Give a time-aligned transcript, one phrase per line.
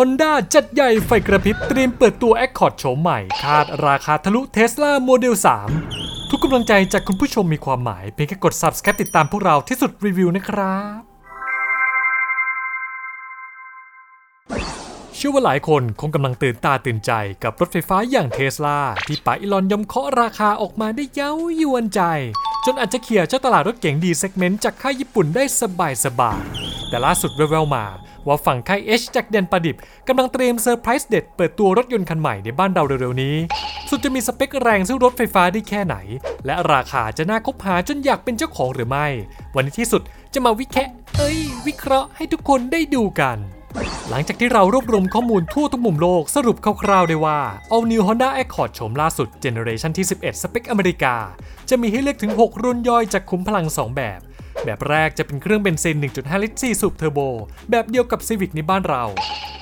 [0.00, 5.34] Honda จัดใหญ่ไฟกระพริบเตรียมเปิดตัว Accord โฉมใหม่ คาดราคาทะลุ Tesla Model
[5.82, 11.00] 3 ทุกกำลังใจจากคุณผู้ชมมีความหมาย เพียงแค่กด Subscribe ติดตามพวกเราที่สุดรีวิวนะครับ
[15.16, 22.00] เชื่อว่าหลายคนคงกำลังตื่นตาตื่นใจกับรถไฟฟ้าอย่างเทสลาที่ป๋าอีลอนยอมเคาะราคาออกมาได้เย้ายวนใจ
[22.64, 27.86] จนอาจจะเขี่ยเจ้าตลาดรถเก๋ง D-Segment จากค่ายญี่ปุ่นได้สบายสบายๆแต่ล่าสุดแววๆมา
[28.26, 29.76] ว่าฝั่งค่าย H จากแดนปลาดิบ
[30.08, 33.36] กำลังเตรียมเซอร์ไพรส์เด็ดเปิดตัวรถยนต์คันใหม่ในบ้านเราเร็วๆนี้
[33.90, 35.96] สุดจะมีสเปคแรงสู้รถไฟฟ้าได้แค่ไหน
[36.46, 39.06] และราคาจะน่าคบหาจนอยากเป็นเจ้าของหรือไม่
[39.54, 40.02] วันนี้ที่สุด
[40.34, 43.38] จะมาวิแคะเอ้ย วิเคราะห์ให้ทุกคนได้ดูกัน
[44.08, 47.38] หลังจากที่เรารวบรวมข้อมูลทั่วทุกมุมโลกสรุปคร่าวๆได้ว่า
[47.74, 51.14] All New Honda Accord โฉมล่าสุดเจเนอเรชันที่ 11 สเปคอเมริกา
[51.70, 54.20] จะมีให้เลือกถึง 6 รุ่นย่อยจากขุมพลัง 2 แบบ
[54.66, 57.20] แบบแรกจะเป็นเครื่องเบนซิน 1.5 ลิตร4สูบเทอร์โบ
[57.70, 59.04] แบบเดียวกับ Civic ในบ้านเรา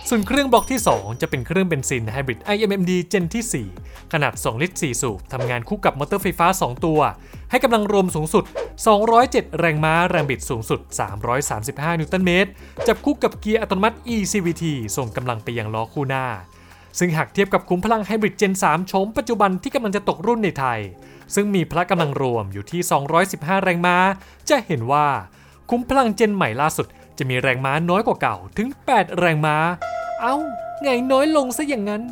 [0.09, 7.01] ส่วนเครื่องบล็อกที่ 2 จะเป็นเครื่องเบนซิน Hybrid iMMD Gen ที่ 4 ขนาด 2 ลิตร4สูบทำงานคู่กับมอเตอร์ไฟฟ้า 2 ตัว
[7.51, 8.45] ให้กำลังรวมสูงสุด
[9.01, 10.81] 207 แรงม้าแรงบิดสูงสุด
[11.41, 12.51] 335 นิวตันเมตร
[12.87, 14.65] จับคู่กับเกียร์อัตโนมัติ eCVT
[14.97, 16.27] ส่งกำลังไปยังล้อคู่หน้า
[16.99, 20.81] ซึ่งหากเทียบกับขุมพลังไฮบริด Gen 3โฉมปัจจุบันที่กำลังจะตกรุ่นในไทย
[21.35, 22.81] ซึ่งมีพละกำลังรวมอยู่ที่
[23.23, 23.97] 215 แรงม้า
[24.49, 25.07] จะเห็นว่า
[25.71, 26.87] คุ้มพลังเจนใหม่ล่าสุด
[27.19, 29.57] จะมีแรงม้าน้อยกว่าเก่าถึง 8 แรงม้า
[30.21, 30.35] เอ้า
[30.83, 32.03] ไงน้อยลงซะอย่างนั้น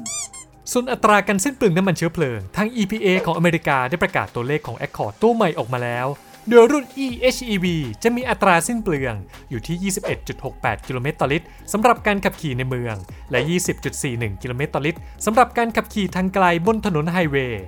[0.73, 6.07] ส่วนอัตราการสิ้นเปลืองน้ำมันเชื้อเพลิง ทาง EPA ของอเมริกาได้ประกาศตัวเลขของ Accord ตัวใหม่ออกมาแล้ว
[6.49, 7.67] โดยรุ่น eHEV
[8.03, 9.15] จะมีอัตราสิ้นเปลือง
[9.51, 9.93] อยู่ที่
[10.37, 12.97] 21.68 กิโลเมตรต่อลิตรสำหรับการขับขี่ในเมือง
[13.31, 13.41] และ
[13.91, 17.65] 20.41 กิโลเมตรต่อลิตรสำหรับการขับขี่ทางไกลบนถนนไฮเวย์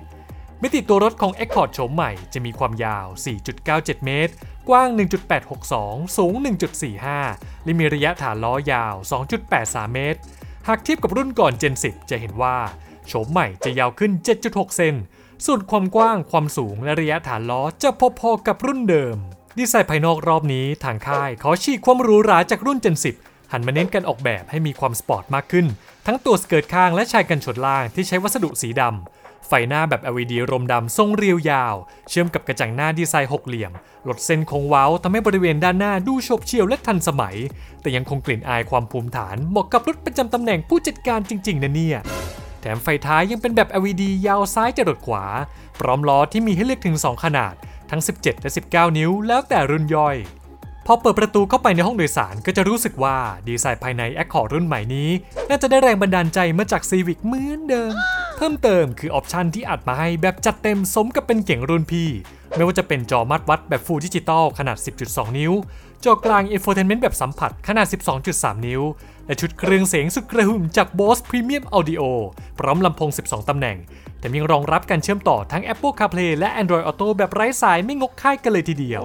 [0.61, 3.07] มิติตัวรถของ Accord โฉมใหม่จะมีความยาว
[3.55, 4.33] 4.97 เมตร
[4.69, 4.89] กว้าง
[5.53, 6.33] 1.862 สูง
[6.99, 8.95] 1.45 และมีระยะฐานล้อยาว
[9.43, 10.19] 2.83 เมตร
[10.67, 12.57] หากเทียบกับรุ่นก่อน Gen 10 จะเห็นว่า
[13.07, 14.11] โฉมใหม่จะยาวขึ้น
[14.43, 14.95] 7.6 เซน
[15.45, 17.89] ส่วนความกว้างความสูงและระยะฐานล้อจะ
[18.19, 19.17] พอๆกับรุ่นเดิม
[19.57, 25.65] ดีไซน์ภายนอกรอบนี้ทางค่ายขอฉีกความหรูหราจากรุ่น Gen 10 หันมาเน้นการออกแบบให้มีความสปอร์ตมากขึ้น
[26.05, 31.75] ทั้งตัวสเกิร์ตข้างและชายกันชนล่างที่ใช้วัสดุสีดำ ไฟหน้าแบบ LED รมดำทรงเรียวยาว
[32.09, 33.71] เชื่อมกับกระจังหน้าดีไซน์หกเหลี่ยม
[34.07, 37.35] ลดเส้นโค้งเว้าทำให้บริเวณด้านหน้าดูโฉบเฉี่ยวและทันสมัย
[37.81, 41.97] แต่ยังคงกลิ่นอายความภูมิฐานเหมาะกับรถประจำตำแหน่งผู้จัดการจริงๆนะเนี่ย
[42.65, 45.25] ถมไฟท้ายยังเป็นแบบ LED ยาวซ้ายจรดขวา
[45.79, 47.53] พร้อมล้อที่มีให้เลือกถึง 2 ขนาด
[47.89, 50.15] ทั้ง 17 และ 19 นิ้ว แล้วแต่รุ่นย่อย
[50.85, 53.17] พอเปิดประตูเข้าไปในห้องโดยสารก็จะรู้สึกว่า
[53.47, 55.09] ดีไซน์ภายใน Accord รุ่นใหม่นี้
[55.49, 57.93] น่าจะได้แรงบันดาลใจมาจาก Civic เหมือนเดิม
[58.37, 62.09] เพิ่มเติมคือออปชันที่อัดมาให้แบบจัดเต็มสมกับเป็นเก่งรุ่นพี่
[62.55, 64.77] ไม่ว่าจะเป็นจอมัดวัดแบบ Full Digital ขนาด
[65.07, 65.53] 10.2 นิ้ว
[66.05, 67.87] จอกลาง Infotainment แบบสัมผัสขนาด
[68.25, 68.81] 12.3 นิ้ว
[69.25, 72.01] และชุดเครื่องเสียงสุดกระหึ่มจาก Bose Premium Audio
[72.59, 73.77] พร้อมลำโพง 12 ตำแหน่ง
[74.19, 79.01] แต่ยังรองรับการเชื่อมต่อทั้ง Apple CarPlay และ Android Auto แบบไร้สายไม่งกค่ายกันเลยทีเดียว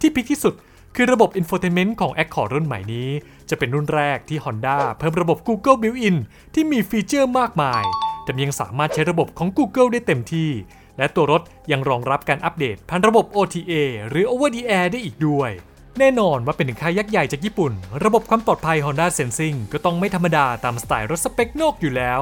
[0.00, 0.54] ที่พิกที่สุด
[0.96, 3.08] คือระบบ Infotainment ของ Accord รุ่นใหม่นี้
[3.50, 6.16] จะเป็นรุ่นแรกที่ Honda เพิ่มระบบ Google Built-in
[6.54, 7.82] ที่มีฟีเจอร์มากมาย
[8.24, 10.50] แต่ยังสามารถใช้ระบบของ Google ได้เต็มที่
[10.98, 13.72] และตัวรถยังรองรับการอัปเดตผ่านระบบ OTA
[14.08, 15.50] หรือ Over the Air ได้อีกด้วย
[16.00, 17.72] แน่นอนว่าเป็นถึงค่ายยักษ์ใหญ่จากญี่ปุ่น
[18.04, 22.20] ระบบความปลอดภัย Honda Sensing ก็ต้องไม่ธรรมดาตามสไตล์รถสเปคนอกอยู่แล้ว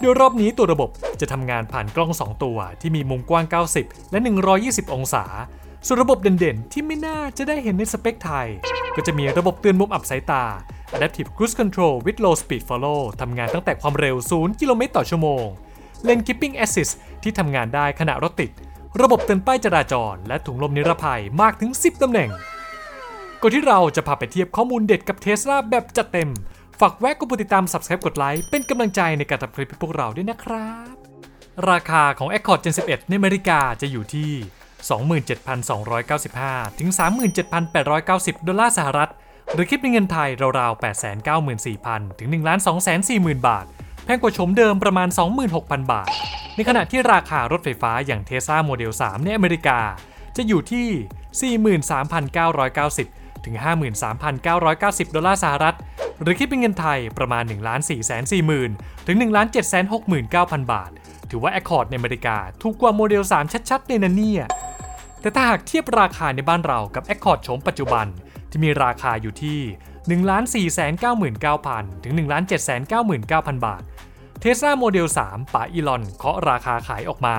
[0.00, 0.90] โดยรอบนี้ตัวระบบ
[1.20, 3.44] จะทำงานผ่านกล้อง 2 ตัว ที่มีมุมกว้าง
[3.78, 4.18] 90 และ
[4.56, 5.24] 120 องศา
[5.86, 8.48] ส่วนระบบเด่นๆ ที่ไม่น่าจะได้เห็นในสเปคไทย
[8.94, 10.44] ก็จะมีระบบเตือนมุมอับสายตา
[10.94, 15.46] Adaptive Cruise Control with Low Speed Follow ทำงานตั้งแต่ความเร็ว 0 กิโลเมตรต่อชั่วโมง
[16.06, 18.50] Lane Keeping Assist ที่ทำงานได้ขณะรถติด
[19.02, 22.30] ระบบเตือนป้ายจราจร และถุงลมนิรภัยมากถึง 10ตำแหน่ง
[23.42, 26.30] ก่อนที่เราจะพาไปเทียบข้อมูลเด็ดกับเทสลาแบบจัดเต็ม
[26.80, 30.94] ฝากแวะกดติดตาม Subscribe กดไลค์เป็นกำลังใจในการทำคลิปให้พวกเราด้วยนะครับ
[31.70, 34.30] ราคาของ Accord Gen 11 ในอเมริกาจะอยู่ที่
[35.38, 36.90] 27,295 ถึง
[37.68, 39.10] 37,890 ดอลลาร์สหรัฐ
[39.52, 40.28] หรือคิดเป็นเงินไทย
[40.58, 40.82] ราวๆ
[41.46, 42.34] 894,000 ถึง 1
[42.96, 43.66] 240,000 บาท
[44.04, 45.08] แพงกว่าโฉมเดิมประมาณ
[45.50, 46.10] 26,000 บาท
[46.56, 49.78] ในขณะที่ราคารถไฟฟ้าอย่างเทสลาโมเดล3ในอเมริกา
[50.36, 51.56] จะอยู่ที่
[51.88, 53.56] 43,990 ถึง
[54.36, 55.76] 53,990 ดอลลาร์สหรัฐ
[56.22, 57.54] หรือคิดเป็นเงินไทยประมาณ 1 4
[57.88, 60.14] 4 0 0 0 0 ถึง 1 7 6 9 0
[60.52, 60.90] 0 0 บาท
[61.30, 64.44] ถือว่า Accord ในอเมริกาถูกกว่าโมเดล 3 ชัดๆเลยนะเนี่ย
[65.20, 68.06] แต่ถ้าหากเทียบราคาในบ้านเรากับ Accord โฉมปัจจุบัน
[68.50, 69.60] ที่มีราคาอยู่ที่
[70.08, 73.66] 1 4 9 9 0 0 0 ถึง 1 7 9 9 0 0 0
[73.66, 73.82] บาท
[74.40, 77.36] เทสลาโมเดล 3ป๋าอีลอนเคาะราคาขายออกมา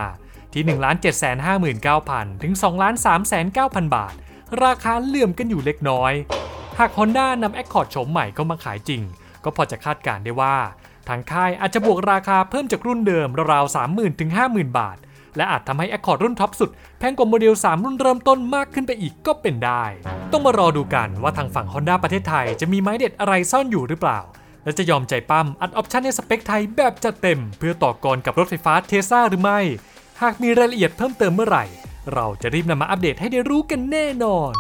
[0.54, 2.64] ที่ 1 7 5 9 0 0 0 ถึง 2
[3.06, 4.14] 3 9 0 0 0 บาท
[4.66, 6.14] ราคาเหลื่อมกันอยู่เล็กน้อย
[6.80, 9.02] หาก Honda นำ Accord โฉมใหม่เข้ามาขายจริง
[9.44, 10.56] ก็พอจะคาดการณ์ได้ว่า
[11.08, 14.98] ทางค่ายอาจจะบวกราคาเพิ่มจากรุ่นเดิมราวๆ30,000ถึง50,000 บาท
[15.38, 16.70] และอาจทำให้ Accord รุ่นท็อปสุด
[17.00, 19.84] แพงกว่าโมเดล 3 รุ่นเริ่มต้นมากขึ้นไปอีกก็เป็นได้
[20.32, 24.20] ต้องมารอดูกันว่าทางฝั่ง Honda ประเทศไทยจะมีไม้เด็ดอะไรซ่อนอยู่หรือเปล่า
[24.64, 29.60] และจะยอมใจป้ำอัดออปชันในสเปคไทยแบบจัดเต็ม เพื่อต่อกรกับรถไฟฟ้าเทสลาหรือไม่
[30.22, 31.66] หากมีรายละเอียดเพิ่มเติมเมื่อไหร่
[32.14, 34.54] เราจะรีบนำมาอัปเดตให้ได้รู้กันแน่นอน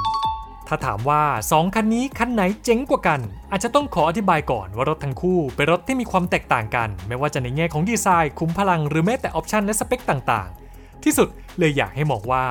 [0.67, 3.19] ถ้าถามว่า 2 คันนี้คันไหนเจ๋งกว่ากัน
[3.51, 11.27] อาจจะต้องขออธิบายก่อนว่ารถทั้งคู่เป็นรถที่มีความแตกต่างกัน ไม่ว่าจะในแง่ของดีไซน์ขุมพลังหรือแม้แต่ออปชันและสเปคต่างๆ ที่สุด
[11.57, 12.45] เลยอยากให้มองว่า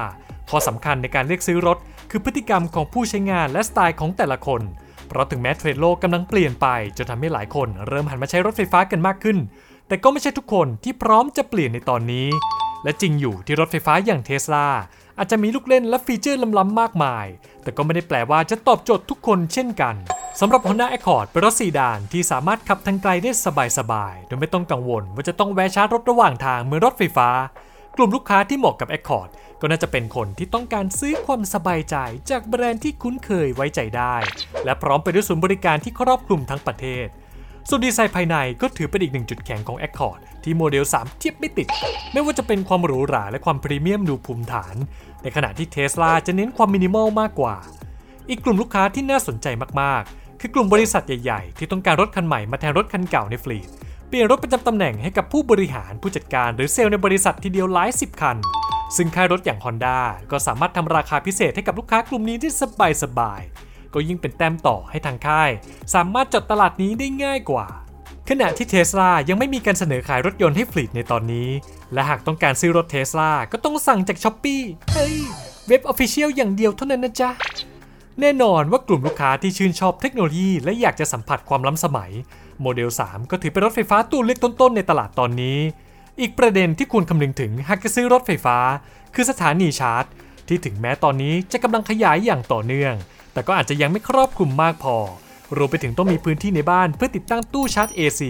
[0.50, 1.78] ข้อสำคัญในการเลือกซื้อรถ
[2.10, 4.60] คือพฤติกรรมของผู้ใช้งานและสไตล์ของแต่ละคน
[5.08, 9.38] เพราะถึงแม้เทรนด์โลกกำลังเปลี่ยนไปจนทำให้หลายคนเริ่มหันมาใช้รถไฟฟ้ากันมากขึ้น
[9.88, 12.28] แต่ก็ไม่ใช่ทุกคนที่พร้อมจะเปลี่ยนในตอนนี้
[12.84, 14.68] และจริงอยู่ที่รถไฟฟ้าอย่างเทสลา
[15.18, 17.26] อาจจะมีลูกเล่นและฟีเจอร์ล้ำๆมากมาย
[17.62, 19.94] แต่ก็ไม่ได้แปลว่าจะตอบโจทย์ทุกคนเช่นกัน
[20.40, 23.30] สำหรับ Honda Accord เป็นรถสีดานที่สามารถขับทางไกลได้
[23.78, 27.28] สบายๆ โดยไม่ต้องกังวลว่าจะต้องแวะชาร์จรถระหว่างทางเมื่อรถไฟฟ้า
[27.96, 29.28] กลุ่มลูกค้าที่เหมาะกับ Accord
[29.60, 31.96] ก็น่าจะเป็นคนที่ต้องการซื้อความสบายใจ
[32.30, 34.16] จากแบรนด์ที่คุ้นเคยไว้ใจได้
[34.64, 37.06] และพร้อมไปด้วยศูนย์บริการที่ครอบคลุมทั้งประเทศ
[37.70, 41.68] ส่วนดีไซน์ภายในก็ถือเป็นอีกหนึ่งจุดแข็งของ Accord ที่โมเดล 3 เทียบไม่ติด
[42.12, 44.76] ไม่ว่าจะเป็นความหรูหราและความพรีเมียมดูภูมิฐาน
[45.22, 47.56] ในขณะที่เทสลาจะเน้นความมินิมอลมากกว่า
[48.28, 49.46] อีกกลุ่มลูกค้าที่น่าสนใจ
[49.80, 53.68] มากๆ คือกลุ่มบริษัทใหญ่ๆ ที่ต้องการรถคันใหม่มาแทนรถคันเก่าในฟลีด
[54.08, 58.36] เปลี่ยนรถประจำตำแหน่งให้กับผู้บริหารผู้จัดการหรือเซลล์ในบริษัททีเดียวหลายสิบคัน
[58.96, 59.98] ซึ่งค่ายรถอย่าง Honda
[60.30, 62.50] ก็สามารถทำราคาพิเศษให้กับลูกค้ากลุ่มนี้ได้
[63.02, 65.50] สบายๆ ก็ยิ่งเป็นแต้มต่อให้ทางค่าย
[65.94, 67.66] สามารถจัดตลาดนี้ได้ง่ายกว่า
[68.28, 71.48] ขณะที่เทสลายังไม่มีการเสนอขายรถยนต์ให้ fleet ในตอนนี้
[71.92, 74.62] และหากต้องการซื้อรถเทสลาก็ต้องสั่งจาก Shopee
[74.92, 75.16] เฮ้ย
[75.68, 77.30] เว็บ official อย่างเดียวเท่านั้นนะจ๊ะ
[78.20, 82.10] แน่นอนว่ากลุ่มลูกค้าที่ชื่นชอบเทคโนโลยี และอยากจะสัมผัสความล้ำสมัย
[82.62, 85.58] โมเดล 3 ก็ถือเป็นรถไฟฟ้าตัวเลือกต้นๆ ในตลาดตอนนี้
[86.20, 88.58] อีกประเด็นที่ควรคำนึงถึงหากจะซื้อรถไฟฟ้า
[89.14, 90.04] คือสถานีชาร์จ
[90.48, 92.94] ที่ถึงแม้ตอนนี้จะกำลังขยายอย่างต่อเนื่อง
[93.38, 94.96] แต่ก็อาจจะยังไม่ครอบคลุมมากพอ
[95.56, 98.22] รวมไปถึงต้องมีพื้นที่ในบ้านเพื่อติดตั้งตู้ชาร์จ AC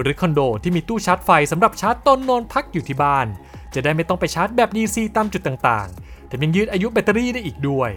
[0.00, 3.26] หรือคอนโดที่มีตู้ชาร์จไฟสำหรับชาร์จตอนนอนพักอยู่ที่บ้าน
[3.74, 7.90] จะได้ไม่ต้องไปชาร์จแบบ DC ตามจุดต่างๆ แต่ยังยืดอายุแบตเตอรี่ได้อีกด้วย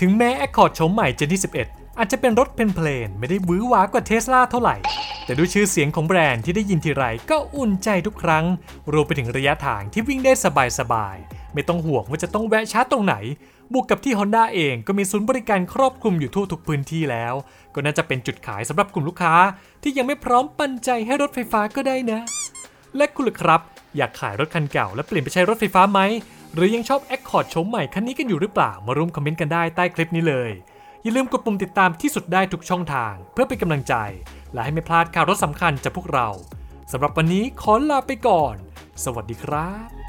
[0.00, 4.76] ถึงแม้ Accord โฉมใหม่ Gen ที่11อาจจะเป็นรถเพลนไม่ได้วือหวากว่าเทสลาเท่าไหร่
[5.24, 8.44] แต่ด้วยชื่อเสียงของแบรนด์ที่ได้ยินทีไรก็อุ่นใจทุกครั้ง
[8.92, 10.32] รวมไปถึงระยะทางที่วิ่งได้
[10.78, 13.16] สบายๆไม่ต้องห่วงว่าจะต้องแวะชาร์จตรงไหน
[13.74, 17.34] บวกกับที่ Honda เองก็มีศูนย์บริการครอบคลุมอยู่ทั่วทุกพื้นที่แล้ว
[17.74, 19.34] ก็น่าจะเป็นจุดขายสำหรับกลุ่มลูกค้า
[19.82, 22.20] ที่ยังไม่พร้อมปันใจให้รถไฟฟ้าก็ได้นะ
[22.96, 23.60] และคุณล่ะครับ
[23.96, 26.00] อยากขายรถคันเก่า และเปลี่ยนไปใช้รถไฟฟ้าไหม
[26.54, 30.50] หรือยังชอบ Accord โฉมใหม่คันนี้กันอยู่หรือเปล่ามาร่วมคอมเมนต์กันได้ใต้คลิปนี้เลย
[31.02, 33.94] อย่าลืมกดปุ่มติดตามที่สุดได้ทุกช่องทาง เพื่อเป็นกำลังใจ
[34.52, 36.28] และให้ไม่พลาดข่าวรถสำคัญจากพวกเรา
[36.92, 38.56] สำหรับวันนี้ขอลาไปก่อน
[39.04, 39.99] สวัสดีครับ